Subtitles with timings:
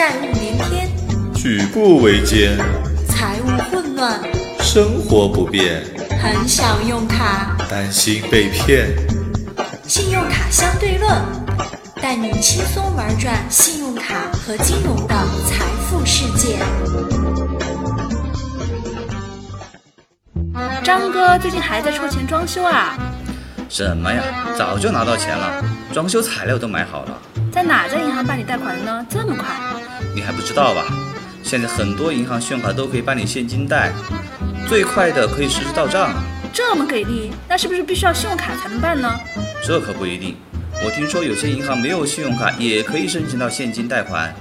[0.00, 0.88] 债务连天，
[1.34, 2.56] 举步维艰，
[3.06, 4.18] 财务混乱，
[4.60, 5.84] 生活不便，
[6.18, 7.54] 很想用卡。
[7.68, 8.96] 担心被骗。
[9.86, 11.12] 信用卡相对论，
[12.00, 15.14] 带你轻松玩转信用卡和金融的
[15.46, 16.56] 财富世界。
[20.82, 22.96] 张哥最近还在筹钱装修啊？
[23.68, 24.22] 什么呀？
[24.56, 25.62] 早就拿到钱了，
[25.92, 27.20] 装修材料都买好了。
[27.50, 29.06] 在哪家银行办理贷款的呢？
[29.10, 29.48] 这么快？
[30.14, 30.84] 你还不知道吧？
[31.42, 33.92] 现在很多银行信用卡都可以办理现金贷，
[34.68, 36.14] 最快的可以实时到账。
[36.52, 39.18] 这么给力，那是不是必须要信用卡才能办呢？
[39.64, 40.36] 这可不一定。
[40.84, 44.34] 我听说有些银行没有信用卡也可以申请到现金贷款。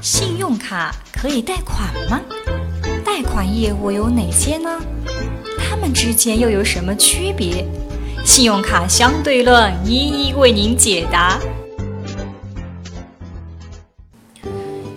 [0.00, 2.20] 信用卡可以贷款吗？
[3.04, 4.80] 贷款业务有哪些呢？
[5.92, 7.64] 之间又有什么区别？
[8.24, 11.40] 信用卡相对论一一为您解答。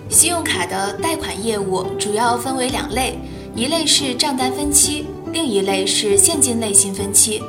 [0.10, 3.18] 信用卡的贷款业务主要分为两类，
[3.56, 7.42] 一类是账单分期，另一类是现金类型分期。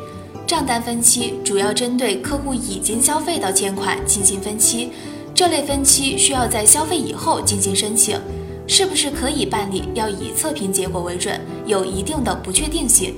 [0.47, 4.91] 账单分期主要针对客户已经消费到欠款进行分期，
[5.34, 8.19] 这类分期需要在消费以后进行申请，
[8.67, 13.15] 是不是可以办理要以测评结果为准，有一定的不确定性。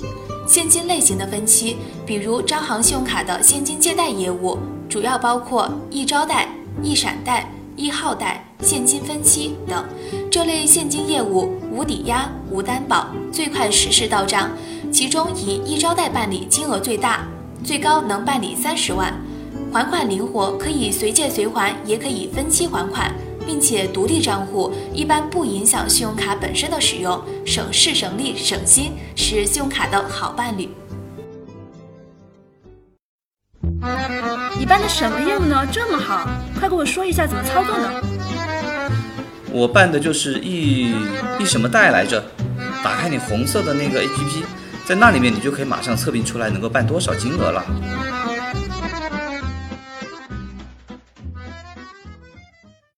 [0.46, 4.58] 现金类型的分期，比如招行信用卡的现金借贷业务，
[4.88, 6.48] 主要包括一招贷、
[6.82, 9.84] 一闪贷、一号贷、现金分期等。
[10.30, 14.50] 这类现金业务无抵押、无担保，最快实时到账。
[14.92, 17.26] 其中以一招贷办理金额最大，
[17.64, 19.12] 最高能办理三十万，
[19.72, 23.12] 还款灵活，可以随借随还，也可以分期还款，
[23.46, 30.68] 并且独立账户，一般不影响信用卡本身的使用，省事省力省心，是信用卡的好伴侣。
[34.58, 35.64] 你办的什么业务呢？
[35.70, 37.90] 这么好，快给我说一下怎么操作呢？
[39.52, 40.92] 我办的就是一
[41.38, 42.22] 一什么贷来着？
[42.82, 44.42] 打开你红色的那个 APP。
[44.84, 47.64] 在那里面，你就可以马上测评出来能够办多少金额了。